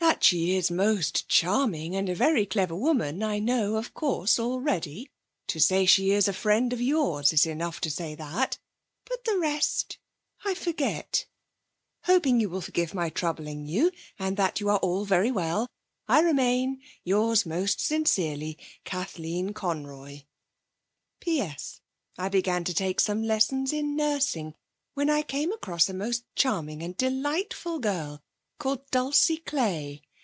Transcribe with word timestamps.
That 0.00 0.22
she 0.24 0.56
is 0.56 0.70
most 0.70 1.28
charming 1.28 1.94
and 1.94 2.08
a 2.08 2.14
very 2.14 2.44
clever 2.44 2.74
woman 2.74 3.22
I 3.22 3.38
know, 3.38 3.76
of 3.76 3.94
course, 3.94 4.38
already. 4.38 5.10
To 5.48 5.60
say 5.60 5.86
she 5.86 6.10
is 6.10 6.26
a 6.26 6.32
friend 6.32 6.72
of 6.72 6.80
yours 6.80 7.32
is 7.32 7.46
enough 7.46 7.80
to 7.82 7.90
say 7.90 8.14
that, 8.16 8.58
but 9.04 9.24
the 9.24 9.38
rest 9.38 9.98
I 10.44 10.54
forget. 10.54 11.26
'Hoping 12.02 12.40
you 12.40 12.50
will 12.50 12.60
forgive 12.60 12.94
my 12.94 13.10
troubling 13.10 13.66
you, 13.66 13.92
and 14.18 14.36
that 14.36 14.58
you 14.60 14.68
are 14.70 14.78
all 14.80 15.04
very 15.04 15.30
well, 15.30 15.68
I 16.08 16.20
remain, 16.20 16.82
yours 17.04 17.46
most 17.46 17.80
sincerely. 17.80 18.58
'KATHLEEN 18.84 19.54
CONROY 19.54 20.24
'P.S. 21.20 21.80
I 22.18 22.28
began 22.28 22.64
to 22.64 22.74
take 22.74 22.98
some 23.00 23.22
lessons 23.22 23.72
in 23.72 23.94
nursing 23.96 24.54
when 24.94 25.10
I 25.10 25.22
came 25.22 25.52
across 25.52 25.88
a 25.88 25.94
most 25.94 26.24
charming 26.34 26.82
and 26.82 26.96
delightful 26.96 27.78
girl, 27.78 28.20
called 28.58 28.90
Dulcie 28.90 29.36
Clay. 29.36 30.02